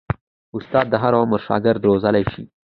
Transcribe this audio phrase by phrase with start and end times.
[0.57, 2.43] استاد د هر عمر شاګرد روزلی شي.